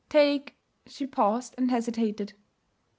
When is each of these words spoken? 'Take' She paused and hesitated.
'Take' 0.09 0.55
She 0.87 1.05
paused 1.05 1.53
and 1.59 1.69
hesitated. 1.69 2.33